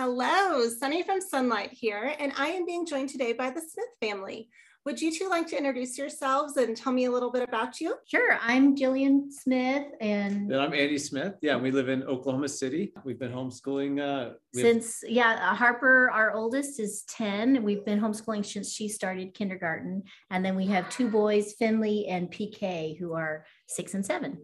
[0.00, 4.48] Hello, Sunny from Sonlight here, and I am being joined today by the Smith family.
[4.84, 7.96] Would you two like to introduce yourselves and tell me a little bit about you?
[8.06, 8.38] Sure.
[8.40, 11.34] I'm Jillian Smith, and And I'm Andy Smith.
[11.42, 12.92] Yeah, we live in Oklahoma City.
[13.04, 17.64] We've been homeschooling uh, we have- since yeah, uh, Harper, our oldest, is 10.
[17.64, 20.04] We've been homeschooling since she started kindergarten.
[20.30, 24.38] And then we have two boys, Finley and PK, who are six and seven.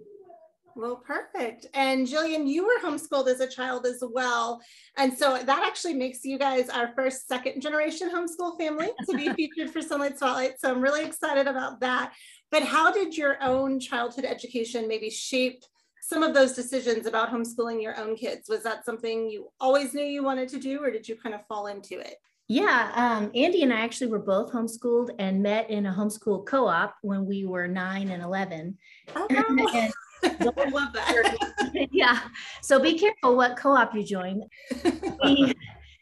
[0.77, 1.67] Well, perfect.
[1.75, 4.61] And Jillian, you were homeschooled as a child as well.
[4.97, 9.29] And so that actually makes you guys our first second generation homeschool family to be
[9.35, 10.61] featured for Sonlight Spotlight.
[10.61, 12.13] So I'm really excited about that.
[12.51, 15.63] But how did your own childhood education maybe shape
[16.03, 18.49] some of those decisions about homeschooling your own kids?
[18.49, 21.47] Was that something you always knew you wanted to do, or did you kind of
[21.47, 22.17] fall into it?
[22.47, 26.69] Yeah, um, Andy and I actually were both homeschooled and met in a homeschool co
[26.69, 28.77] op when we were nine and 11.
[29.17, 29.27] Oh.
[29.31, 29.93] And
[30.25, 31.37] I love that.
[31.93, 32.21] yeah.
[32.63, 34.43] So be careful what co-op you join.
[35.25, 35.53] We,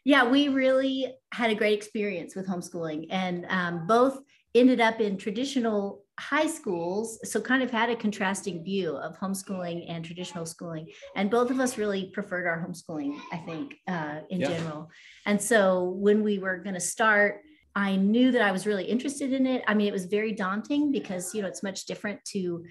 [0.05, 4.19] yeah, we really had a great experience with homeschooling, and um, both
[4.55, 7.19] ended up in traditional high schools.
[7.23, 11.59] So kind of had a contrasting view of homeschooling and traditional schooling, and both of
[11.59, 13.17] us really preferred our homeschooling.
[13.31, 14.49] I think uh, in Yeah.
[14.49, 14.89] general.
[15.25, 17.41] And so when we were going to start.
[17.75, 19.63] I knew that I was really interested in it.
[19.67, 22.63] I mean, it was very daunting because, you know, it's much different to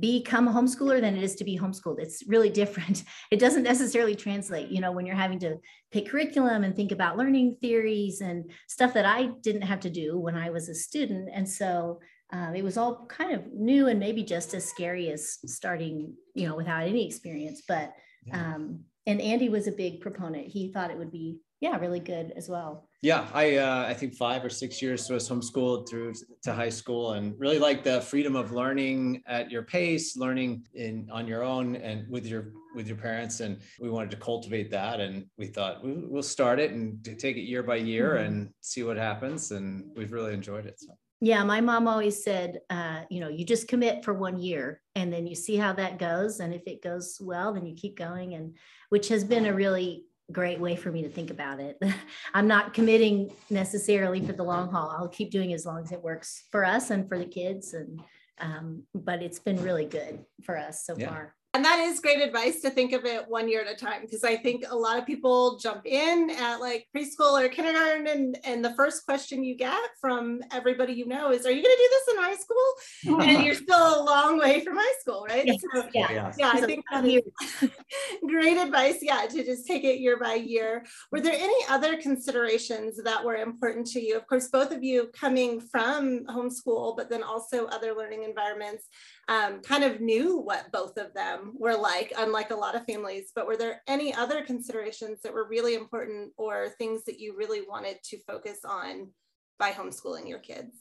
[0.00, 2.00] become a homeschooler than it is to be homeschooled.
[2.00, 3.04] It's really different.
[3.30, 5.56] It doesn't necessarily translate, you know, when you're having to
[5.92, 10.18] pick curriculum and think about learning theories and stuff that I didn't have to do
[10.18, 11.28] when I was a student.
[11.32, 12.00] And so
[12.32, 16.48] um, it was all kind of new and maybe just as scary as starting, you
[16.48, 17.62] know, without any experience.
[17.66, 17.92] But,
[18.26, 18.54] Yeah.
[18.54, 20.46] um, and Andy was a big proponent.
[20.48, 22.88] He thought it would be, yeah, really good as well.
[23.02, 26.12] Yeah, I uh, I think five or six years was homeschooled through
[26.42, 31.08] to high school, and really like the freedom of learning at your pace, learning in
[31.10, 33.40] on your own and with your with your parents.
[33.40, 37.36] And we wanted to cultivate that, and we thought we, we'll start it and take
[37.36, 38.26] it year by year Mhm.
[38.26, 39.50] and see what happens.
[39.50, 40.78] And we've really enjoyed it.
[40.78, 40.92] So.
[41.22, 45.12] Yeah, my mom always said, uh, you know, you just commit for one year and
[45.12, 46.40] then you see how that goes.
[46.40, 48.32] And if it goes well, then you keep going.
[48.34, 48.56] And
[48.88, 51.78] which has been a really great way for me to think about it.
[52.34, 54.94] I'm not committing necessarily for the long haul.
[54.96, 57.74] I'll keep doing as long as it works for us and for the kids.
[57.74, 58.00] And
[58.38, 61.08] um, but it's been really good for us so Yeah.
[61.08, 61.34] far.
[61.52, 64.22] And that is great advice to think of it one year at a time because
[64.22, 68.64] I think a lot of people jump in at like preschool or kindergarten and, and
[68.64, 71.88] the first question you get from everybody you know is, Are you going to do
[71.90, 73.24] this in high school?
[73.26, 75.44] And you're still a long way from high school, right?
[75.44, 75.56] Yes.
[75.74, 76.12] So, Yeah.
[76.12, 76.32] Yeah.
[76.38, 77.24] yeah, I think lot that of
[77.62, 77.70] is
[78.28, 78.98] great advice.
[79.02, 80.84] Yeah, to just take it year by year.
[81.10, 84.16] Were there any other considerations that were important to you?
[84.16, 88.86] Of course, both of you coming from homeschool, but then also other learning environments,
[89.30, 93.30] um, kind of knew what both of them were like, unlike a lot of families.
[93.32, 97.62] But were there any other considerations that were really important or things that you really
[97.66, 99.12] wanted to focus on
[99.56, 100.74] by homeschooling your kids?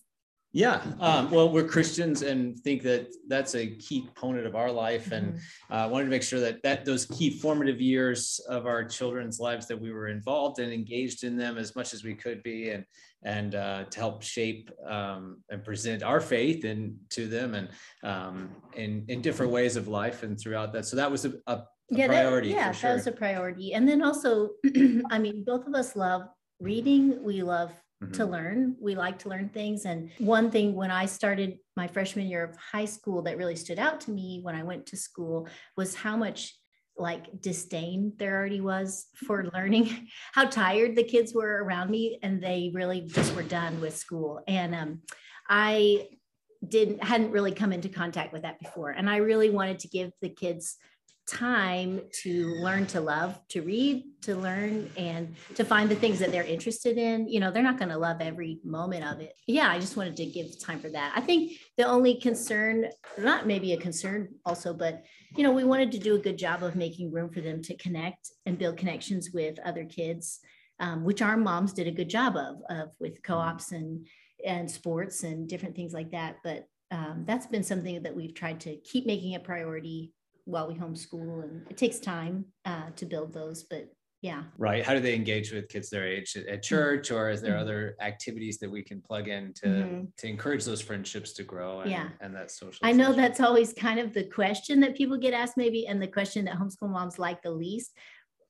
[0.51, 5.11] Yeah, um, well, we're Christians and think that that's a key component of our life,
[5.11, 5.73] and Mm-hmm.
[5.73, 9.67] uh, wanted to make sure that that those key formative years of our children's lives
[9.67, 12.83] that we were involved and engaged in them as much as we could be, and
[13.23, 17.69] and uh, to help shape um, and present our faith and to them, and
[18.03, 20.85] um, in in different ways of life and throughout that.
[20.87, 21.61] So that was a, a,
[21.91, 22.89] yeah, that- priority yeah, sure.
[22.89, 23.73] that was a priority.
[23.75, 24.49] And then also,
[25.11, 26.23] I mean, both of us love
[26.59, 27.23] reading.
[27.23, 27.71] We love
[28.13, 28.31] to Mhm.
[28.31, 28.75] learn.
[28.79, 29.85] We like to learn things.
[29.85, 33.77] And one thing when I started my freshman year of high school that really stood
[33.77, 36.57] out to me when I went to school was how much
[36.97, 42.41] like disdain there already was for learning, how tired the kids were around me, and
[42.41, 44.41] they really just were done with school.
[44.47, 45.01] And um,
[45.47, 46.09] I
[46.65, 50.11] didn't hadn't really come into contact with that before, and I really wanted to give
[50.21, 50.77] the kids
[51.29, 56.31] time to learn to love to read to learn and to find the things that
[56.31, 57.27] they're interested in.
[57.27, 59.33] You know they're not going to love every moment of it.
[59.47, 61.13] Yeah i just wanted to give time for that.
[61.15, 62.87] I think the only concern
[63.17, 65.03] not maybe a concern also but
[65.35, 67.77] you know we wanted to do a good job of making room for them to
[67.77, 70.39] connect and build connections with other kids
[70.79, 74.07] um, which our moms did a good job of, of with co-ops and
[74.45, 76.37] and sports and different things like that.
[76.43, 80.13] But um, that's been something that we've tried to keep making a priority
[80.49, 83.87] while we homeschool and it takes time uh, to build those but
[84.21, 87.41] yeah right how do they engage with kids their age at, at church or is
[87.41, 87.61] there Mhm.
[87.61, 90.15] other activities that we can plug in to Mhm.
[90.17, 92.09] to encourage those friendships to grow and, Yeah.
[92.19, 95.55] and that social I know that's always kind of the question that people get asked,
[95.55, 97.91] maybe, and the question that homeschool moms like the least.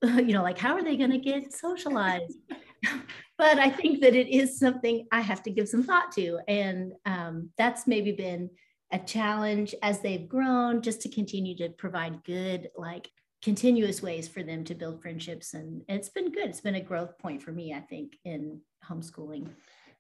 [0.28, 2.38] You know, like, how are they going to get socialized?
[3.38, 6.40] but I think that it is something I have to give some thought to.
[6.48, 8.50] And um, that's maybe been
[8.92, 13.10] a challenge as they've grown, just to continue to provide good, like,
[13.42, 15.54] continuous ways for them to build friendships.
[15.54, 16.50] And it's been good.
[16.50, 19.48] It's been a growth point for me, I think, in homeschooling.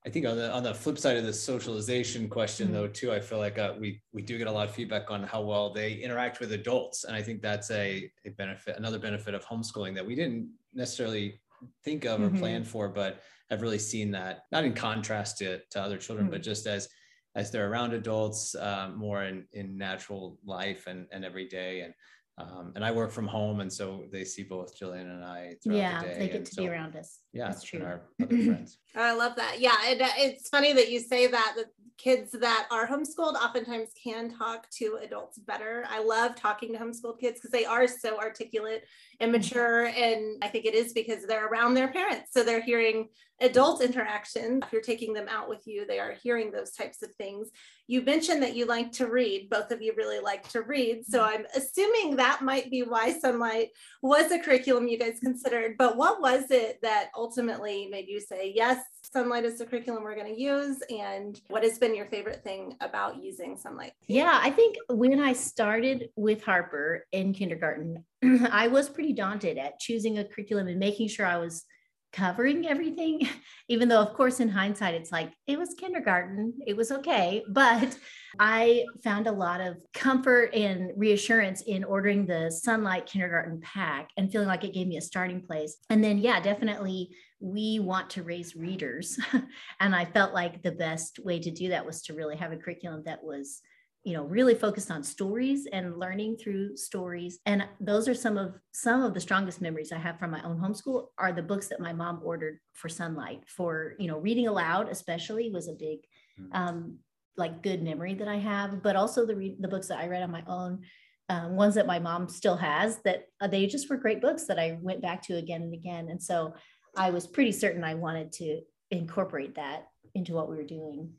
[0.05, 2.71] I think on the on the flip side of the socialization question Mhm.
[2.71, 5.23] though too, I feel like uh, we we do get a lot of feedback on
[5.23, 9.33] how well they interact with adults, and I think that's a, a benefit, another benefit
[9.33, 11.41] of homeschooling that we didn't necessarily
[11.83, 12.39] think of or Mhm.
[12.39, 13.21] plan for, but
[13.51, 16.31] I've really seen that not in contrast to, to other children, Mhm.
[16.31, 16.87] but just as
[17.35, 21.93] as they're around adults um, more in in natural life and and every day and.
[22.41, 25.77] Um, and I work from home, and so they see both Jillian and I throughout
[25.77, 26.11] Yeah, the day.
[26.13, 27.19] Yeah, they get and to so, be around us.
[27.33, 27.85] Yeah, That's and true.
[27.85, 28.77] our other friends.
[28.95, 29.59] I love that.
[29.59, 31.55] Yeah, it, it's funny that you say that.
[31.57, 31.65] The
[31.97, 35.83] kids that are homeschooled oftentimes can talk to adults better.
[35.89, 38.85] I love talking to homeschooled kids because they are so articulate
[39.19, 43.09] and mature, and I think it is because they're around their parents, so they're hearing
[43.41, 44.59] adult interaction.
[44.63, 47.49] If you're taking them out with you, they are hearing those types of things.
[47.87, 49.49] You mentioned that you like to read.
[49.49, 53.67] Both of you really like to read, so I'm assuming that might be why Sonlight
[54.01, 55.75] was a curriculum you guys considered.
[55.77, 58.83] But what was it that ultimately made you say, yes,
[59.15, 60.77] Sonlight is the curriculum we're going to use?
[60.89, 63.91] And what has been your favorite thing about using Sonlight?
[64.07, 68.05] Yeah, I think when I started with Harper in kindergarten,
[68.51, 71.63] I was pretty daunted at choosing a curriculum and making sure I was
[72.11, 73.27] covering everything.
[73.67, 77.43] Even though, of course, in hindsight, it's like it was kindergarten, it was okay.
[77.49, 77.97] But
[78.39, 84.31] I found a lot of comfort and reassurance in ordering the Sonlight Kindergarten pack and
[84.31, 85.77] feeling like it gave me a starting place.
[85.89, 89.17] And then, yeah, definitely we want to raise readers.
[89.79, 92.57] and I felt like the best way to do that was to really have a
[92.57, 93.61] curriculum that was
[94.03, 97.39] you know really focused on stories and learning through stories.
[97.45, 100.57] And those are some of some of the strongest memories i have from my own
[100.57, 104.87] homeschool are the books that my mom ordered for sonlight for you know reading aloud
[104.89, 105.99] especially was a big
[106.39, 106.55] Mhm.
[106.55, 106.99] um
[107.37, 110.23] like good memory that i have but also the re- the books that i read
[110.23, 110.81] on my own
[111.29, 114.59] um, ones that my mom still has that uh, they just were great books that
[114.59, 116.07] i went back to again and again.
[116.09, 116.53] And so
[116.97, 118.61] i was pretty certain i wanted to
[118.91, 121.13] incorporate that into what we were doing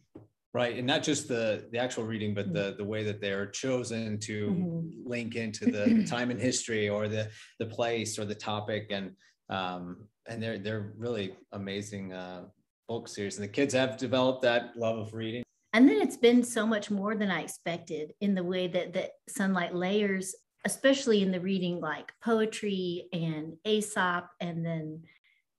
[0.52, 4.18] Right, and not just the the actual reading, but the the way that they're chosen
[4.20, 4.90] to Mhm.
[5.04, 7.30] link into the, the time in history or the
[7.60, 9.14] the place or the topic, and
[9.48, 12.46] um, and they're they're really amazing uh,
[12.88, 15.44] book series, and the kids have developed that love of reading.
[15.72, 19.10] And then it's been so much more than I expected in the way that that
[19.30, 25.04] sonlight layers, especially in the reading like poetry and Aesop and then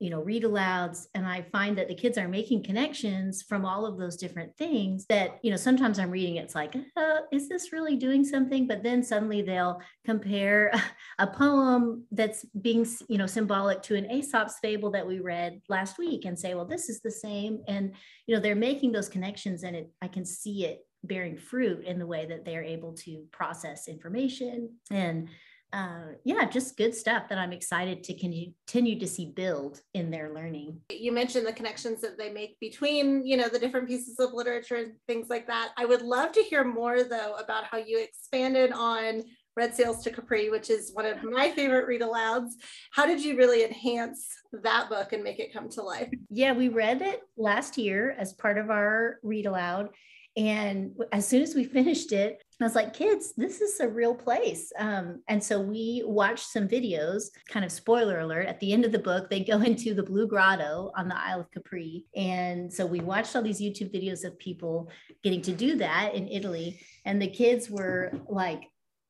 [0.01, 3.85] you know read alouds and i find that the kids are making connections from all
[3.85, 7.71] of those different things that you know sometimes i'm reading it's like uh, is this
[7.71, 8.67] really doing something?
[8.67, 10.71] But then suddenly they'll compare
[11.19, 15.97] a poem that's being you know symbolic to an aesop's fable that we read last
[15.97, 17.93] week and say well this is the same and
[18.25, 21.99] you know they're making those connections and it i can see it bearing fruit in
[21.99, 25.29] the way that they're able to process information and
[25.73, 30.33] uh, yeah, just good stuff that I'm excited to continue to see build in their
[30.33, 30.81] learning.
[30.89, 34.75] You mentioned the connections that they make between, you know, the different pieces of literature
[34.75, 35.71] and things like that.
[35.77, 39.23] I would love to hear more though about how you expanded on
[39.55, 42.51] Red Sails to Capri, which is one of my favorite read alouds.
[42.91, 44.27] How did you really enhance
[44.63, 46.09] that book and make it come to life?
[46.29, 49.89] Yeah, we read it last year as part of our read aloud.
[50.37, 54.13] And as soon as we finished it, I was like, kids, this is a real
[54.13, 54.71] place.
[54.77, 58.47] Um, and so we watched some videos, kind of spoiler alert.
[58.47, 61.41] At the end of the book, they go into the Blue Grotto on the Isle
[61.41, 62.05] of Capri.
[62.15, 64.89] And so we watched all these YouTube videos of people
[65.23, 66.79] getting to do that in Italy.
[67.05, 68.63] And the kids were like,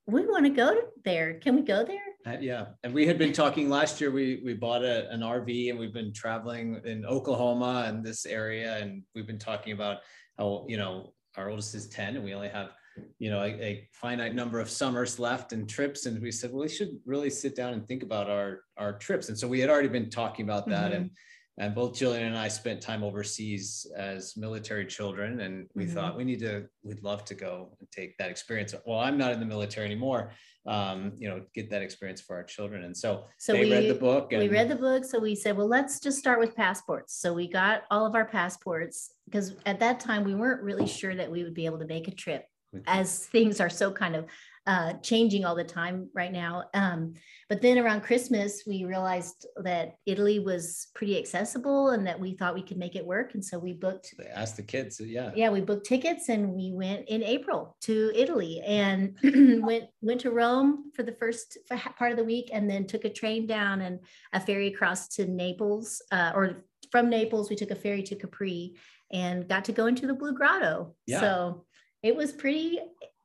[0.08, 1.36] we want to go there.
[1.36, 2.00] Can we go there?
[2.26, 4.12] Uh, yeah, and we had been talking last year.
[4.12, 8.78] We we bought a, an RV and we've been traveling in Oklahoma and this area,
[8.78, 10.00] and we've been talking about
[10.38, 12.72] how you know our oldest is ten, and we only have
[13.20, 16.62] you know a, a finite number of summers left and trips, and we said, well,
[16.62, 19.30] we should really sit down and think about our our trips.
[19.30, 21.12] And so we had already been talking about that, and
[21.58, 25.94] and both Jillian and I spent time overseas as military children, and we Mhm.
[25.94, 28.74] thought we need to, we'd love to go and take that experience.
[28.86, 30.32] Well, I'm not in the military anymore,
[30.66, 32.86] um, you know, get that experience for our children.
[32.86, 34.32] And so, So they we read the book.
[34.32, 37.34] And we read the book so we said well let's just start with passports so
[37.34, 41.30] we got all of our passports because at that time we weren't really sure that
[41.30, 42.46] we would be able to make a trip
[42.88, 44.26] as things are so kind of
[44.68, 46.64] uh, changing all the time right now.
[46.76, 47.14] Um,
[47.50, 52.54] but then around Christmas, we realized that Italy was pretty accessible and that we thought
[52.54, 53.34] we could make it work.
[53.34, 54.14] And so we booked.
[54.20, 55.32] They asked the kids, yeah.
[55.36, 59.18] Yeah, we booked tickets and we went in April to Italy and
[59.64, 61.58] went went to Rome for the first
[61.98, 64.00] part of the week, and then took a train down and
[64.34, 68.76] a ferry across to Naples, uh, or from Naples we took a ferry to Capri
[69.12, 70.96] and got to go into the Blue Grotto.
[71.08, 71.20] Yeah.
[71.20, 71.66] So
[72.04, 72.80] it was pretty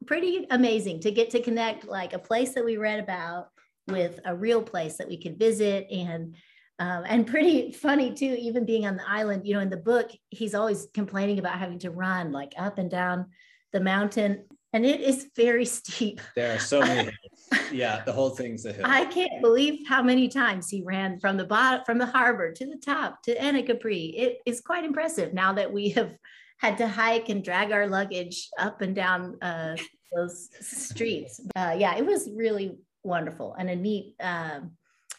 [0.07, 3.49] pretty amazing to get to connect like a place that we read about
[3.89, 5.87] with a real place that we could visit.
[5.91, 6.37] And
[6.79, 10.11] um, and pretty funny too even being on the island you know in the book
[10.29, 13.27] he's always complaining about having to run like up and down
[13.73, 14.45] the mountain.
[14.73, 16.21] And it is very steep.
[16.35, 17.13] There are so many.
[17.73, 18.85] Yeah the whole thing's a hill.
[18.85, 22.67] I can't believe how many times he ran from the bottom from the harbor to
[22.67, 24.13] the top to Anacapri.
[24.17, 26.13] it is quite impressive now that we have
[26.59, 29.77] had to hike and drag our luggage up and down uh,
[30.15, 31.41] those streets.
[31.55, 34.73] Uh, yeah, it was really wonderful and a neat, um,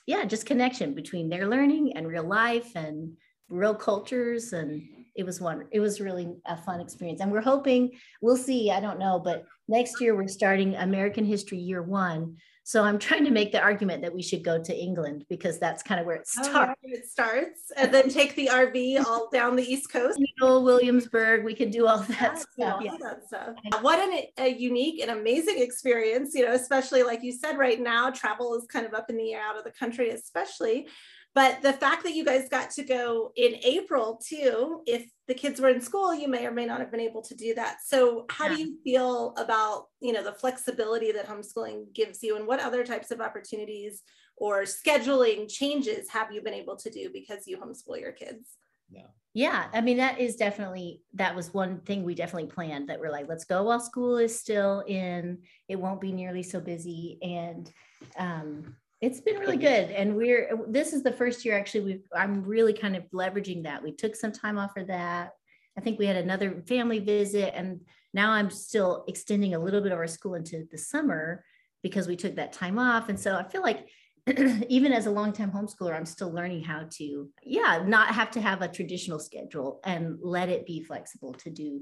[0.05, 3.13] yeah, just connection between their learning and real life and
[3.49, 4.53] real cultures.
[4.53, 4.81] And
[5.15, 7.21] it was one, it was really a fun experience.
[7.21, 7.91] And we're hoping,
[8.21, 12.37] we'll see, I don't know, but next year we're starting American History Year One
[12.67, 15.81] so I'm trying to make the argument that we should go to England because that's
[15.81, 16.49] kind of where it starts.
[16.53, 20.19] Oh, yeah, it starts, and then take the RV all down the East Coast.
[20.41, 22.81] Williamsburg, we could do all that that's stuff.
[22.83, 22.97] Yeah.
[22.99, 23.55] that stuff.
[23.79, 28.09] What an, a unique and amazing experience, you know, especially like you said, right now,
[28.09, 30.87] travel is kind of up in the air out of the country, especially.
[31.35, 35.61] But the fact that you guys got to go in April too, if the kids
[35.61, 37.77] were in school, you may or may not have been able to do that.
[37.85, 38.55] So how yeah.
[38.55, 42.83] do you feel about, you know, the flexibility that homeschooling gives you and what other
[42.83, 44.01] types of opportunities
[44.35, 48.57] or scheduling changes have you been able to do because you homeschool your kids?
[48.89, 49.07] Yeah.
[49.33, 53.11] Yeah, I mean that is definitely that was one thing we definitely planned that we're
[53.11, 57.71] like let's go while school is still in it won't be nearly so busy and
[58.17, 59.91] um it's been really good.
[59.91, 63.63] And we're, uh, this is the first year actually, we've, I'm really kind of leveraging
[63.63, 63.83] that.
[63.83, 65.31] We took some time off for that.
[65.77, 67.81] I think we had another family visit and
[68.13, 71.43] now I'm still extending a little bit of our school into the summer
[71.83, 73.09] because we took that time off.
[73.09, 73.87] And so I feel like
[74.67, 78.63] even as a longtime homeschooler, I'm still learning how to, yeah, not have to have
[78.63, 81.81] a traditional schedule and let it be flexible to do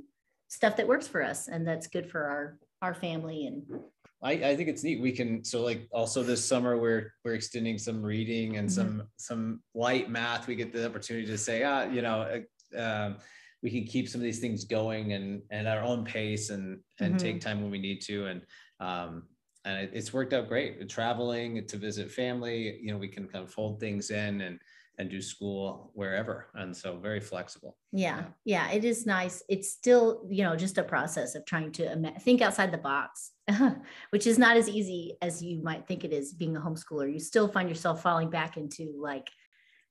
[0.49, 3.63] stuff that works for us and that's good for our our family and
[4.25, 4.99] I, I think it's neat.
[4.99, 8.75] We can so like also this summer we're we're extending some reading and mm-hmm.
[8.75, 10.47] some some light math.
[10.47, 12.41] We get the opportunity to say, ah, you know,
[12.75, 13.17] uh, um,
[13.61, 16.79] we can keep some of these things going and and at our own pace and
[16.99, 17.17] and mm-hmm.
[17.17, 18.25] take time when we need to.
[18.25, 18.41] And
[18.79, 19.23] um,
[19.63, 20.89] and it, it's worked out great.
[20.89, 24.59] Traveling to visit family, you know, we can kind of fold things in and
[24.97, 27.77] and do school wherever and so very flexible.
[27.91, 28.71] Yeah yeah.
[28.71, 29.43] it is nice.
[29.49, 33.31] It's still you know just a process of trying to think outside the box
[34.09, 37.11] which is not as easy as you might think it is being a homeschooler.
[37.11, 39.29] You still find yourself falling back into like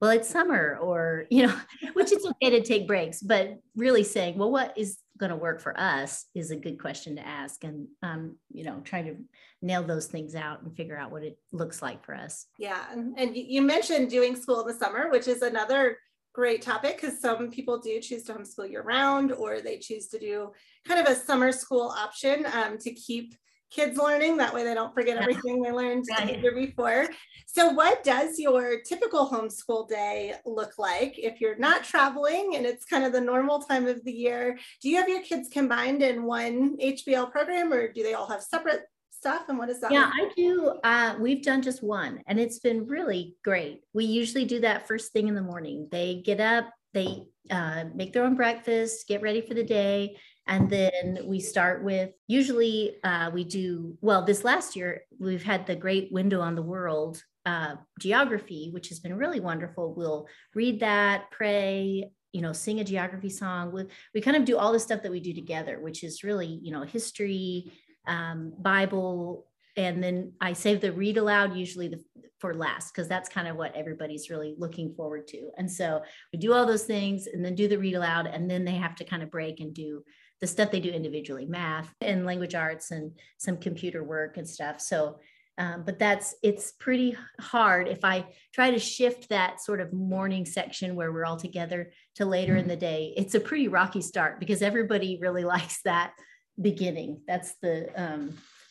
[0.01, 1.57] well it's summer or you know
[1.95, 5.61] which is okay to take breaks but really saying well what is going to work
[5.61, 9.17] for us is a good question to ask and um, you know trying to
[9.63, 12.47] nail those things out and figure out what it looks like for us.
[12.59, 15.99] Yeah and you mentioned doing school in the summer which is another
[16.35, 20.19] great topic because some people do choose to homeschool year round or they choose to
[20.19, 20.51] do
[20.87, 23.35] kind of a summer school option um, to keep
[23.75, 24.37] kids learning.
[24.37, 26.35] That way they don't forget everything they learned right.
[26.35, 27.09] the year before.
[27.47, 32.85] So what does your typical homeschool day look like if you're not traveling and it's
[32.85, 34.59] kind of the normal time of the year?
[34.83, 38.43] Do you have your kids combined in one HBL program or do they all have
[38.43, 42.39] separate stuff and what is that yeah i do uh, we've done just one and
[42.39, 46.41] it's been really great we usually do that first thing in the morning they get
[46.41, 50.15] up they uh, make their own breakfast get ready for the day
[50.47, 55.67] and then we start with usually uh, we do, well, this last year, we've had
[55.67, 59.95] the great window on the world uh, geography, which has been really wonderful.
[59.95, 63.73] We'll read that, pray, you know, sing a geography song.
[63.73, 63.85] We,
[64.15, 66.73] we kind of do all the stuff that we do together, which is really, you
[66.73, 67.73] know, history,
[68.07, 69.47] um, Bible,
[69.77, 72.03] and then I save the read aloud usually the,
[72.39, 75.51] for last because that's kind of what everybody's really looking forward to.
[75.59, 78.65] And so we do all those things and then do the read aloud, and then
[78.65, 80.05] they have to kind of break and do
[80.45, 84.79] the stuff they do individually, math and language arts and some computer work and stuff.
[84.79, 85.19] So,
[85.57, 90.45] um, but that's it's pretty hard if I try to shift that sort of morning
[90.45, 93.15] section where we're all together to later in the day.
[93.17, 96.13] It's a pretty rocky start because everybody really likes that
[96.61, 97.23] beginning.
[97.27, 97.89] That's the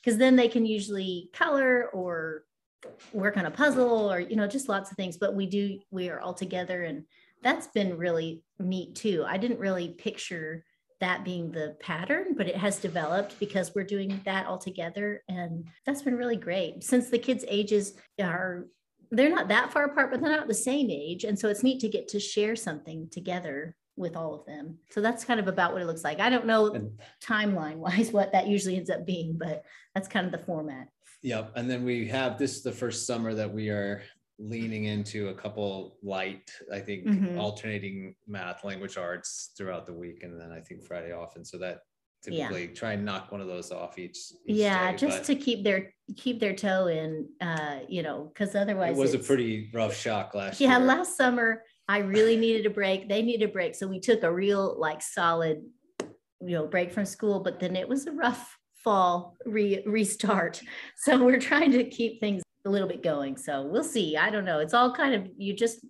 [0.03, 2.43] because um, then they can usually color or
[3.13, 5.17] work on a puzzle or you know just lots of things.
[5.17, 7.05] But we do we are all together and
[7.41, 9.25] that's been really neat too.
[9.27, 10.63] I didn't really picture
[11.03, 15.21] that being the pattern, but it has developed because we're doing that all together.
[15.27, 16.81] And that's been really great.
[16.81, 18.67] Since the kids' ages are,
[19.11, 21.25] they're not that far apart, but they're not the same age.
[21.25, 24.77] And so it's neat to get to share something together with all of them.
[24.91, 26.21] So that's kind of about what it looks like.
[26.21, 30.25] I don't know and, timeline wise what that usually ends up being, but that's kind
[30.25, 30.87] of the format.
[31.21, 31.51] Yep.
[31.57, 34.03] And then we have this is the first summer that we are
[34.39, 37.39] leaning into a couple light, I think mm-hmm.
[37.39, 40.23] alternating math, language arts throughout the week.
[40.23, 41.35] And then I think Friday off.
[41.35, 41.79] And so that
[42.23, 42.73] typically yeah.
[42.73, 45.93] try and knock one of those off each, each yeah day, just to keep their
[46.15, 50.33] keep their toe in uh you know because otherwise it was a pretty rough shock
[50.33, 53.09] last yeah, year last summer I really needed a break.
[53.09, 53.75] They needed a break.
[53.75, 55.63] So we took a real, like, solid,
[55.99, 60.61] you know, break from school, but then it was a rough fall re- restart.
[60.97, 63.37] So we're trying to keep things a little bit going.
[63.37, 64.17] So we'll see.
[64.17, 64.59] I don't know.
[64.59, 65.85] It's all kind of, you just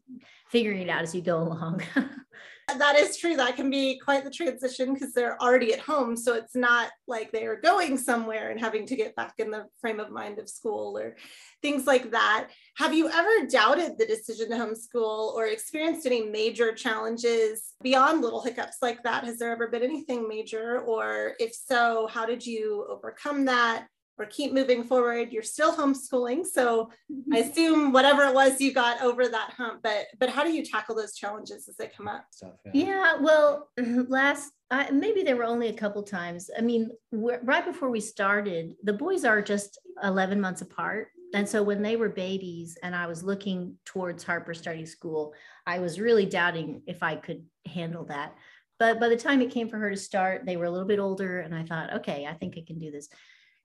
[0.50, 1.82] figuring it out as you go along.
[2.78, 3.36] that is true.
[3.36, 6.16] That can be quite the transition because they're already at home.
[6.16, 9.66] So it's not like they are going somewhere and having to get back in the
[9.82, 11.16] frame of mind of school or
[11.62, 12.50] things like that.
[12.78, 18.42] Have you ever doubted the decision to homeschool or experienced any major challenges beyond little
[18.42, 19.26] hiccups like that?
[19.26, 20.80] Has there ever been anything major?
[20.80, 23.88] Or if so, how did you overcome that?
[24.20, 27.34] Or keep moving forward you're still homeschooling so i mm-hmm.
[27.34, 30.96] assume whatever it was you got over that hump but but how do you tackle
[30.96, 32.86] those challenges as they come up Stuff, yeah.
[32.86, 33.16] yeah.
[33.20, 33.70] well
[34.08, 38.76] last uh, maybe there were only a couple times i mean right before we started
[38.84, 43.08] the boys are just 11 months apart and so when they were babies and i
[43.08, 45.34] was looking towards harper starting school
[45.66, 48.36] i was really doubting if i could handle that
[48.80, 51.00] but by the time it came for her to start they were a little bit
[51.00, 53.10] older and i thought okay i think i can do this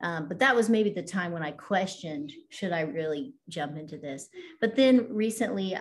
[0.01, 3.99] um, but that was maybe the time when I questioned, should I really jump into
[3.99, 4.29] this?
[4.61, 5.77] But then recently,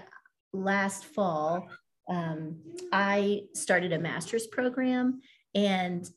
[0.53, 1.67] last fall,
[2.09, 2.57] um,
[2.91, 5.21] I started a master's program
[5.53, 6.09] and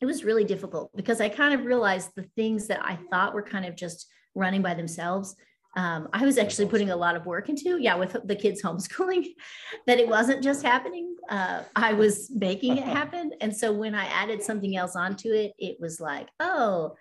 [0.00, 3.42] it was really difficult because I kind of realized the things that I thought were
[3.42, 5.36] kind of just running by themselves.
[5.76, 9.26] Um, I was actually putting a lot of work into, yeah, with the kids homeschooling,
[9.86, 11.16] that it wasn't just happening.
[11.28, 13.32] Uh, I was making it happen.
[13.40, 16.94] And so when I added something else onto it, it was like, oh,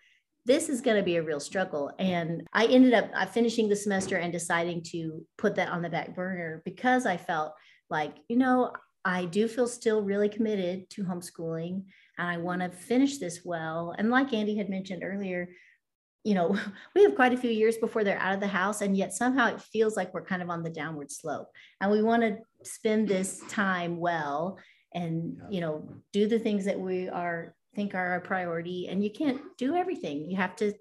[0.45, 1.91] this is going to be a real struggle.
[1.99, 6.15] And I ended up finishing the semester and deciding to put that on the back
[6.15, 7.53] burner because I felt
[7.89, 8.73] like, you know,
[9.05, 11.83] I do feel still really committed to homeschooling
[12.17, 13.93] and I want to finish this well.
[13.97, 15.49] And like Andy had mentioned earlier,
[16.23, 16.57] you know,
[16.95, 19.53] we have quite a few years before they're out of the house, and yet somehow
[19.53, 21.49] it feels like we're kind of on the downward slope.
[21.81, 24.57] And we want to spend this time well
[24.93, 29.09] and, you know, do the things that we are think are a priority and you
[29.09, 30.73] can't do everything you have to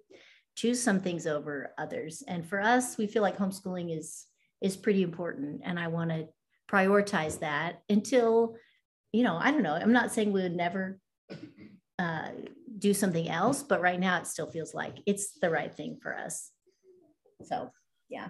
[0.54, 4.26] choose some things over others and for us we feel like homeschooling is
[4.60, 6.26] is pretty important and i want to
[6.70, 8.54] prioritize that until
[9.12, 10.98] you know i don't know i'm not saying we would never
[11.98, 12.28] uh,
[12.78, 16.16] do something else but right now it still feels like it's the right thing for
[16.16, 16.50] us
[17.44, 17.70] so
[18.08, 18.28] yeah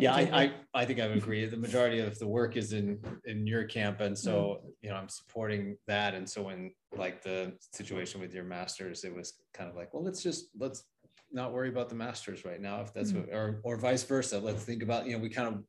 [0.00, 1.44] yeah, I, I, I think I would agree.
[1.44, 4.68] The majority of the work is in in your camp, and so mm-hmm.
[4.80, 6.14] you know I'm supporting that.
[6.14, 10.02] And so when like the situation with your masters, it was kind of like, well,
[10.02, 10.84] let's just let's
[11.30, 13.30] not worry about the masters right now, if that's mm-hmm.
[13.30, 14.38] what, or or vice versa.
[14.38, 15.62] Let's think about you know we kind of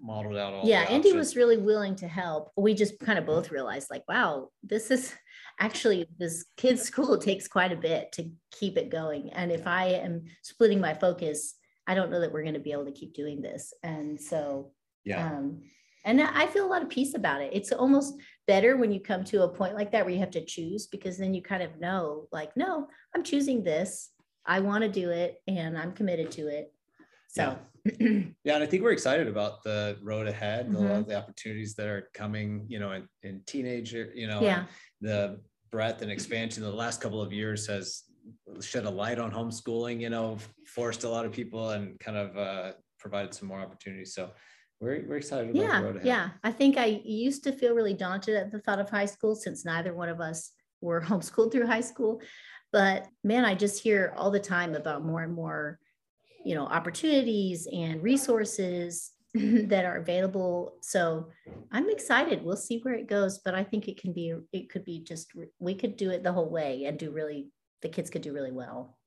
[0.00, 0.66] modeled out all.
[0.66, 2.50] Yeah, Andy was really willing to help.
[2.56, 5.14] We just kind of both realized like, wow, this is
[5.60, 9.86] actually this kids' school takes quite a bit to keep it going, and if I
[9.86, 11.56] am splitting my focus
[11.86, 13.72] I don't know that we're going to be able to keep doing this.
[13.82, 14.72] And so,
[15.04, 15.26] yeah.
[15.26, 15.62] Um,
[16.04, 17.50] and I feel a lot of peace about it.
[17.52, 18.14] It's almost
[18.46, 21.18] better when you come to a point like that where you have to choose because
[21.18, 24.10] then you kind of know, like, no, I'm choosing this.
[24.44, 26.72] I want to do it and I'm committed to it.
[27.28, 28.18] So, yeah.
[28.44, 28.54] yeah.
[28.54, 31.08] And I think we're excited about the road ahead, mm-hmm.
[31.08, 34.64] the opportunities that are coming, you know, in, in teenager, you know, yeah.
[35.00, 38.02] the breadth and expansion the last couple of years has
[38.60, 42.36] shed a light on homeschooling, you know, forced a lot of people and kind of
[42.36, 44.14] uh, provided some more opportunities.
[44.14, 44.30] So
[44.82, 46.30] we're, we're excited yeah, Yeah.
[46.42, 49.64] I think I used to feel really daunted at the thought of high school since
[49.64, 52.20] neither one of us were homeschooled through high school.
[52.72, 55.78] But man, I just hear all the time about more and more,
[56.44, 60.74] you know, opportunities and resources that are available.
[60.82, 61.28] So
[61.70, 62.42] I'm excited.
[62.42, 65.30] We'll see where it goes, but I think it can be, it could be just,
[65.60, 67.50] we could do it the whole way and do really
[67.82, 68.98] the kids could do really well.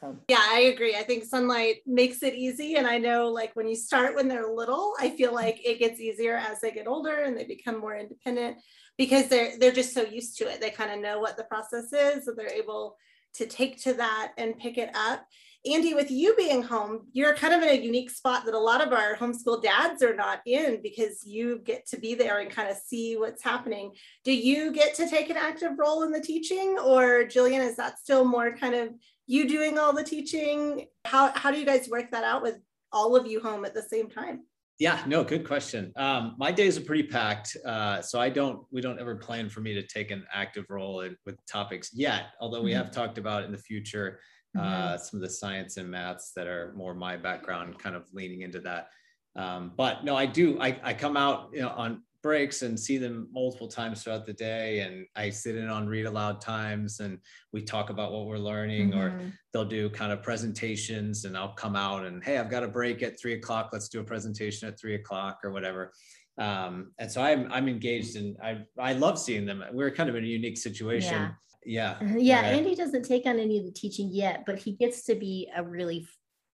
[0.00, 0.96] So yeah, I agree.
[0.96, 2.76] I think sonlight makes it easy.
[2.76, 6.00] And I know like when you start when they're little, I feel like it gets
[6.00, 8.58] easier as they get older and they become more independent
[8.96, 10.60] because they're they're just so used to it.
[10.60, 12.96] They kind of know what the process is, so they're able
[13.34, 15.24] to take to that and pick it up.
[15.66, 18.84] Andy, with you being home, you're kind of in a unique spot that a lot
[18.84, 22.70] of our homeschool dads are not in because you get to be there and kind
[22.70, 23.92] of see what's happening.
[24.24, 27.98] Do you get to take an active role in the teaching, or Jillian, is that
[27.98, 28.90] still more kind of
[29.28, 30.86] you doing all the teaching?
[31.04, 32.56] How, how do you guys work that out with
[32.92, 34.40] all of you home at the same time?
[34.78, 35.92] Yeah, no, good question.
[35.96, 38.64] Um, my days are pretty packed, uh, so I don't.
[38.70, 42.26] We don't ever plan for me to take an active role in, with topics yet.
[42.40, 42.84] Although we mm-hmm.
[42.84, 44.20] have talked about in the future
[44.56, 45.02] uh, mm-hmm.
[45.02, 48.60] some of the science and maths that are more my background, kind of leaning into
[48.60, 48.88] that.
[49.34, 50.60] Um, but no, I do.
[50.60, 54.32] I, I come out you know, on breaks and see them multiple times throughout the
[54.32, 57.18] day and i sit in on read aloud times and
[57.52, 58.98] we talk about what we're learning mm-hmm.
[58.98, 62.68] or they'll do kind of presentations and i'll come out and hey i've got a
[62.68, 63.70] break at three o'clock.
[63.72, 65.92] Let's do a presentation at three o'clock or whatever.
[66.38, 69.64] Um, and so i'm i'm engaged and i i love seeing them.
[69.72, 71.14] We're kind of in a unique situation.
[71.14, 71.30] Yeah.
[71.64, 71.98] Yeah.
[72.16, 75.14] Yeah uh, andy doesn't take on any of the teaching yet but he gets to
[75.14, 76.06] be a really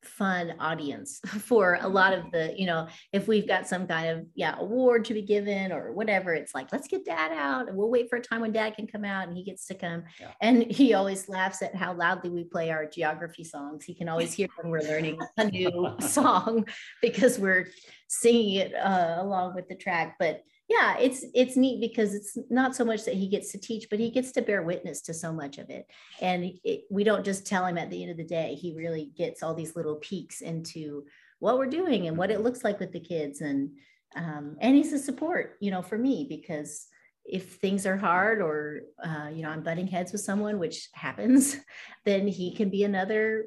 [0.04, 4.26] fun audience for a lot of the you know if we've got some kind of
[4.34, 7.90] yeah award to be given or whatever it's like let's get dad out and we'll
[7.90, 10.04] wait for a time when dad can come out and he gets to come.
[10.20, 10.32] Yeah.
[10.40, 13.84] and he always laughs at how loudly we play our geography songs.
[13.84, 16.66] He can always hear when we're learning a new song
[17.02, 17.68] because we're
[18.08, 20.16] singing it uh, along with the track.
[20.18, 23.88] But yeah it's it's neat because it's not so much that he gets to teach
[23.90, 25.86] but he gets to bear witness to so much of it.
[26.20, 29.10] And it, we don't just tell him at the end of the day he really
[29.16, 31.04] gets all these little peeks into
[31.38, 33.40] what we're doing and what it looks like with the kids.
[33.40, 33.70] And
[34.16, 36.86] um, and he's a support you know for me because
[37.24, 41.56] if things are hard or uh, you know i'm butting heads with someone which happens
[42.04, 43.46] then he can be another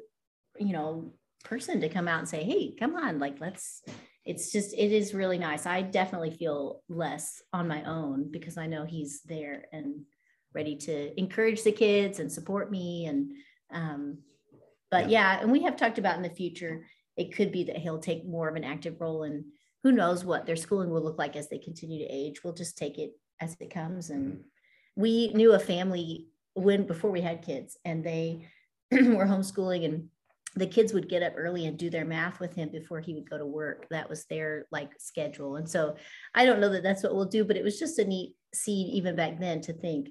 [0.58, 1.12] you know
[1.44, 3.82] person to come out and say hey come on like let's
[4.28, 8.66] it's just it is really nice i definitely feel less on my own because i
[8.66, 10.02] know he's there and
[10.54, 13.32] ready to encourage the kids and support me and
[13.72, 14.18] um,
[14.90, 15.36] but yeah.
[15.36, 16.84] yeah and we have talked about in the future
[17.16, 19.44] it could be that he'll take more of an active role and
[19.82, 22.76] who knows what their schooling will look like as they continue to age we'll just
[22.76, 24.42] take it as it comes and mm-hmm.
[24.96, 28.46] we knew a family when before we had kids and they
[28.90, 30.08] were homeschooling and
[30.54, 33.28] the kids would get up early and do their math with him before he would
[33.28, 33.86] go to work.
[33.90, 35.56] That was their like schedule.
[35.56, 35.96] And so
[36.34, 38.88] i don't know that that's what we'll do but it was just a neat seed
[38.88, 40.08] even back then to think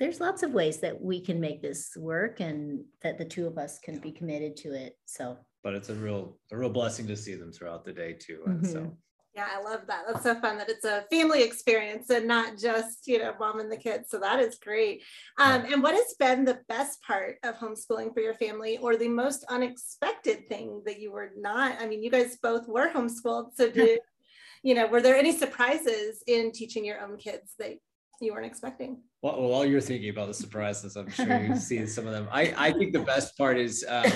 [0.00, 3.58] there's lots of ways that we can make this work and that the two of
[3.58, 4.96] us can be committed to it.
[5.06, 8.42] So but it's a real a real blessing to see them throughout the day too.
[8.46, 8.72] And mm-hmm.
[8.72, 8.96] so
[9.34, 10.02] yeah, I love that.
[10.06, 13.70] That's so fun that it's a family experience and not just, you know, mom and
[13.70, 14.08] the kids.
[14.10, 15.02] So that is great.
[15.38, 19.08] Um, and what has been the best part of homeschooling for your family or the
[19.08, 21.80] most unexpected thing that you were not?
[21.80, 23.56] I mean, you guys both were homeschooled.
[23.56, 23.98] So did,
[24.62, 27.74] you know, were there any surprises in teaching your own kids that
[28.20, 29.02] you weren't expecting?
[29.22, 32.28] Well, while you're thinking about the surprises, I'm sure you see some of them.
[32.30, 34.12] I, I think the best part is, um,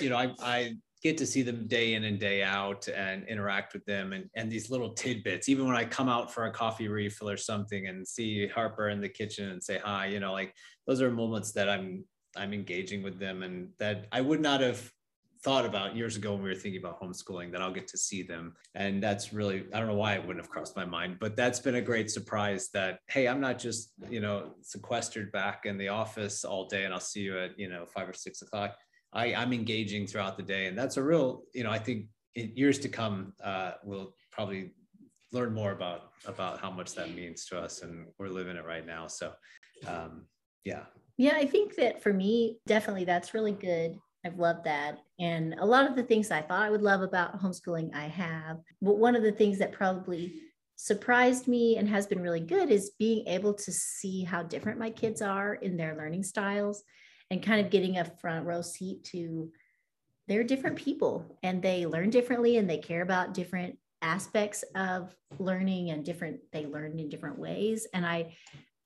[0.00, 3.72] you know, I, I get to see them day in and day out and interact
[3.72, 6.88] with them and, and these little tidbits even when i come out for a coffee
[6.88, 10.54] refill or something and see harper in the kitchen and say hi you know like
[10.86, 12.04] those are moments that i'm
[12.36, 14.90] i'm engaging with them and that i would not have
[15.42, 18.22] thought about years ago when we were thinking about homeschooling that I'll get to see
[18.22, 18.56] them.
[18.74, 21.60] And that's really, I don't know why it wouldn't have crossed my mind, but that's
[21.60, 25.86] been a great surprise that, hey, I'm not just, you know, sequestered back in the
[25.88, 28.76] office all day and I'll see you at, you know, five or six o'clock.
[29.16, 30.66] I, I'm engaging throughout the day.
[30.66, 34.72] And that's a real, you know, I think in years to come, uh, we'll probably
[35.32, 38.86] learn more about about how much that means to us and we're living it right
[38.86, 39.06] now.
[39.06, 39.32] So
[39.88, 40.26] um
[40.64, 40.84] yeah.
[41.16, 43.98] Yeah i think that for me definitely that's really good.
[44.24, 44.98] I've loved that.
[45.18, 48.58] And a lot of the things i thought i would love about homeschooling i have.
[48.80, 50.34] But one of the things that probably
[50.76, 54.90] surprised me and has been really good is being able to see how different my
[54.90, 56.84] kids are in their learning styles
[57.30, 59.50] and kind of getting a front row seat to
[60.28, 65.90] they're different people and they learn differently and they care about different aspects of learning
[65.90, 67.86] and different they learn in different ways.
[67.92, 68.34] And i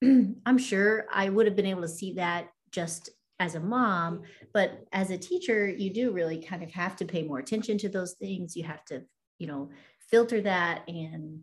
[0.03, 4.21] i'm sure i would have been able to see that just as a mom
[4.53, 7.89] but as a teacher you do really kind of have to pay more attention to
[7.89, 8.55] those things.
[8.55, 9.03] You have to
[9.39, 9.69] you know
[10.09, 10.83] filter that.
[10.87, 11.41] And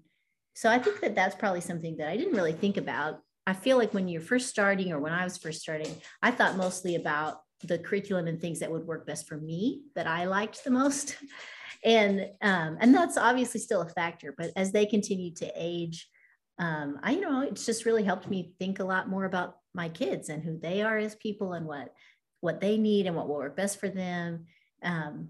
[0.55, 3.79] so i think that that's probably something that i didn't really think about I feel
[3.79, 7.41] like when you're first starting or when I was first starting, I thought mostly about
[7.65, 11.17] the curriculum and things that would work best for me that I liked the most.
[11.85, 16.09] And um, and that's obviously still a factor, but as they continue to age,
[16.59, 19.89] um, I you know it's just really helped me think a lot more about my
[19.89, 21.95] kids and who they are as people and what
[22.41, 24.47] what they need and what will work best for them.
[24.83, 25.29] Um,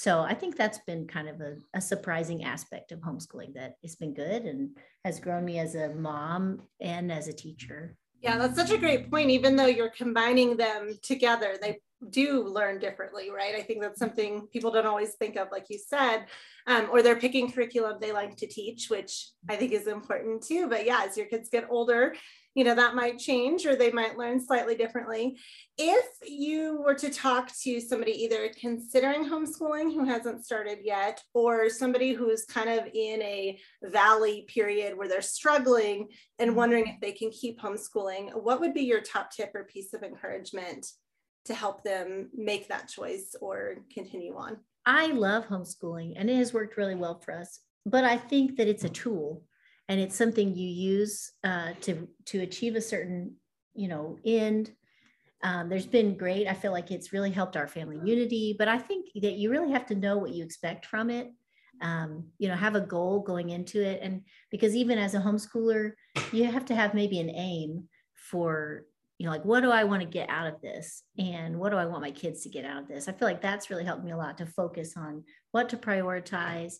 [0.00, 3.96] so I think that's been kind of a, a, surprising aspect of homeschooling that it's
[3.96, 4.70] been good and
[5.04, 7.98] has grown me as a mom and as a teacher.
[8.22, 9.28] Yeah, that's such a great point.
[9.28, 13.54] Even though you're combining them together, they do learn differently, right?
[13.54, 16.24] I think that's something people don't always think of, like you said,
[16.66, 20.66] um, or they're picking curriculum they like to teach, which I think is important too.
[20.66, 22.14] But yeah, as your kids get older,
[22.54, 25.38] you know, that might change or they might learn slightly differently.
[25.78, 31.68] If you were to talk to somebody either considering homeschooling who hasn't started yet, or
[31.70, 36.08] somebody who's kind of in a valley period where they're struggling
[36.38, 36.58] and mm-hmm.
[36.58, 40.02] wondering if they can keep homeschooling, what would be your top tip or piece of
[40.02, 40.86] encouragement
[41.44, 44.58] to help them make that choice or continue on?
[44.86, 48.68] I love homeschooling and it has worked really well for us, but I think that
[48.68, 49.44] it's a tool
[49.90, 53.34] and it's something you use uh, to to achieve a certain
[53.74, 54.70] you know end.
[55.42, 56.46] Um, there's been great.
[56.46, 59.72] I feel like it's really helped our family unity, but I think that you really
[59.72, 61.32] have to know what you expect from it.
[61.82, 65.92] Um, you know, have a goal going into it, and because even as a homeschooler,
[66.30, 68.84] you have to have maybe an aim for
[69.18, 71.02] you know, like what do I want to get out of this?
[71.18, 73.06] And what do I want my kids to get out of this?
[73.06, 76.76] I feel like that's really helped me a lot to focus on what to prioritize.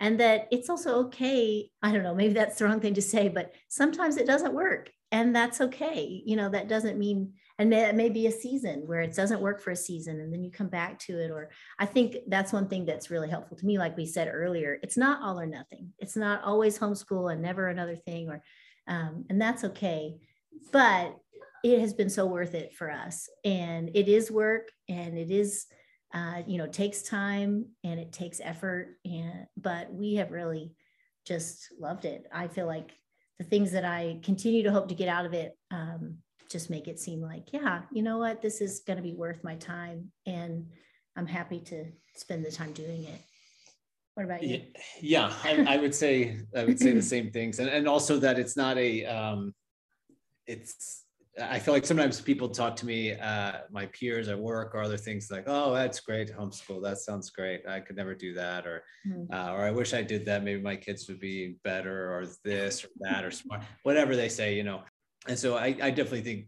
[0.00, 1.70] And that it's also okay.
[1.82, 4.90] I don't know, maybe that's the wrong thing to say, but sometimes it doesn't work.
[5.12, 6.22] And that's okay.
[6.26, 9.60] You know, that doesn't mean, and it may be a season where it doesn't work
[9.60, 11.30] for a season and then you come back to it.
[11.30, 13.78] Or I think that's one thing that's really helpful to me.
[13.78, 15.92] Like we said earlier, it's not all or nothing.
[15.98, 18.42] It's not always homeschool and never another thing, or,
[18.88, 20.16] um, and that's okay.
[20.72, 21.16] But
[21.64, 25.66] it has been so worth it for us and it is work and it is
[26.16, 30.74] uh, you know takes time and it takes effort and but we have really
[31.26, 32.26] just loved it.
[32.32, 32.92] I feel like
[33.38, 36.16] the things that i continue to hope to get out of it um,
[36.50, 38.40] just make it seem like yeah you know what?
[38.40, 40.66] This is going to be worth my time and
[41.16, 43.20] i'm happy to spend the time doing it.
[44.14, 44.62] What about you?
[45.02, 47.58] Yeah, I, I, would say i would say the same things.
[47.58, 49.54] And, and also that it's not a um,
[50.46, 51.04] it's
[51.42, 54.96] I feel like sometimes people talk to me, uh, my peers at work or other
[54.96, 56.82] things like, "Oh, that's great, homeschool.
[56.82, 57.66] That sounds great.
[57.68, 59.32] I could never do that," or, mm-hmm.
[59.32, 60.44] uh, "Or I wish I did that.
[60.44, 64.54] Maybe my kids would be better, or this or that, or smart, whatever they say,
[64.54, 64.82] you know."
[65.28, 66.46] And so I, I definitely think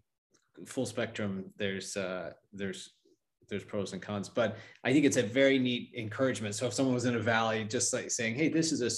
[0.67, 1.53] full spectrum.
[1.59, 2.95] There's uh, there's
[3.51, 6.55] there's pros and cons, but I think it's a very neat encouragement.
[6.55, 8.91] So if someone was in a valley, just like saying, "Hey, this is a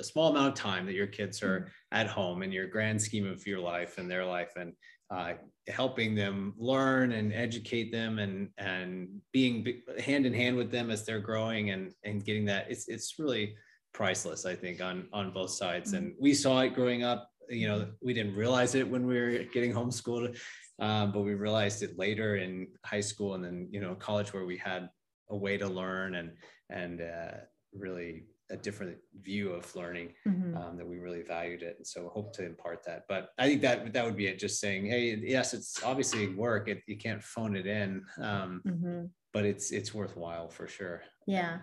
[0.00, 1.68] a small amount of time that your kids are mm-hmm.
[1.92, 4.72] at home in your grand scheme of your life and their life and
[5.10, 5.34] uh,
[5.68, 11.04] helping them learn and educate them and and being hand in hand with them as
[11.04, 13.54] they're growing and and getting that it's it's really
[13.92, 16.22] priceless i think on on both sides and mm-hmm.
[16.22, 19.72] we saw it growing up you know we didn't realize it when we were getting
[19.72, 20.36] homeschooled
[20.80, 24.44] um, but we realized it later in high school and then you know college where
[24.44, 24.88] we had
[25.30, 26.32] a way to learn and
[26.70, 27.38] and uh,
[27.74, 30.56] really a different view of learning mm-hmm.
[30.56, 31.76] um, that we really valued it.
[31.78, 33.04] And so hope to impart that.
[33.08, 36.68] But i think that that would be it just saying hey yes it's obviously work.
[36.68, 39.04] It, you can't phone it in um, mm-hmm.
[39.32, 41.02] but it's it's worthwhile for sure.
[41.26, 41.58] Yeah.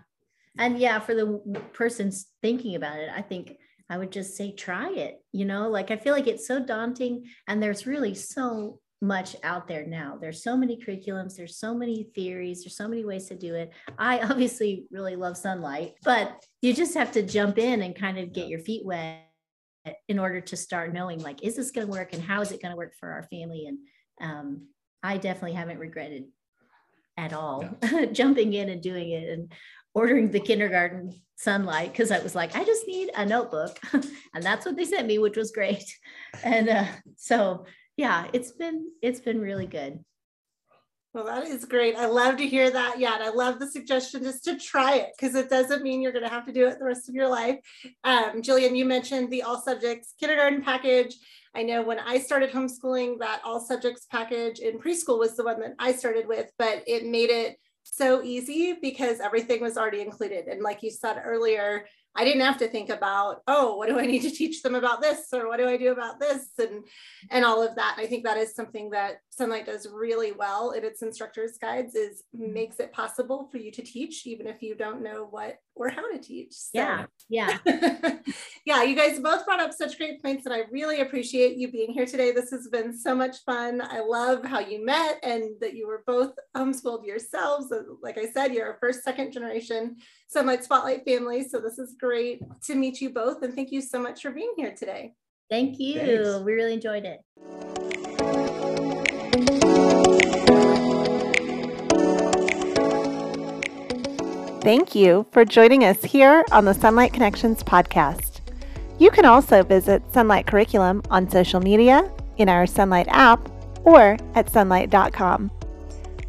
[0.58, 1.42] And yeah for the
[1.74, 3.58] persons thinking about it i think
[3.90, 5.70] i would just say try it you know?
[5.70, 10.18] Like i feel like it's so daunting and there's really so much out there now.
[10.20, 13.72] There's so many curriculums, there's so many theories, there's so many ways to do it.
[13.98, 18.34] I obviously really love sonlight, but you just have to jump in and kind of
[18.34, 19.22] get your feet wet
[20.08, 22.60] in order to start knowing like is this going to work and how is it
[22.60, 23.78] going to work for our family and
[24.20, 24.68] um,
[25.04, 26.24] I definitely haven't regretted
[27.18, 28.06] at all yeah.
[28.12, 29.52] jumping in and doing it and
[29.94, 33.80] ordering the kindergarten sonlight because I was like, I just need a notebook.
[33.94, 35.86] and that's what they sent me, which was great.
[36.44, 37.66] And uh, so
[37.98, 40.04] yeah, it's been it's been really good.
[41.14, 41.96] Well, that is great.
[41.96, 43.00] I love to hear that.
[43.00, 46.12] Yeah, and I love the suggestion just to try it because it doesn't mean you're
[46.12, 47.58] going to have to do it the rest of your life.
[48.04, 51.16] Um, Jillian, you mentioned the all subjects kindergarten package.
[51.56, 55.62] I know when I started homeschooling, that all subjects package in preschool was the one
[55.62, 60.48] that I started with, but it made it so easy because everything was already included.
[60.48, 64.06] And like you said earlier, I didn't have to think about, oh, what do I
[64.06, 66.86] need to teach them about this or what do I do about this and
[67.30, 67.96] and all of that.
[67.98, 72.24] I think that is something that Sonlight does really well in its instructors guides is
[72.36, 72.54] mm-hmm.
[72.54, 76.10] makes it possible for you to teach even if you don't know what or how
[76.10, 76.54] to teach.
[76.54, 77.06] So, yeah.
[77.28, 77.58] Yeah.
[78.66, 81.92] yeah, you guys both brought up such great points and I really appreciate you being
[81.92, 82.32] here today.
[82.32, 83.82] This has been so much fun.
[83.82, 87.74] I love how you met and that you were both homeschooled yourselves.
[88.02, 89.98] Like I said, you're a first, second generation
[90.34, 91.48] Sonlight Spotlight family.
[91.48, 93.42] So this is great to meet you both.
[93.42, 95.14] And thank you so much for being here today.
[95.50, 96.00] Thank you.
[96.00, 96.46] Thanks.
[96.46, 97.22] We really enjoyed it.
[104.62, 108.42] Thank you for joining us here on the Sonlight Connections podcast.
[108.98, 113.50] You can also visit Sonlight Curriculum on social media, in our Sonlight app
[113.86, 115.52] or at sonlight.com.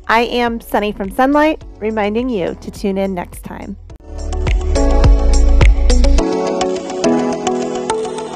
[0.09, 3.77] I am Sunny from Sonlight, reminding you to tune in next time.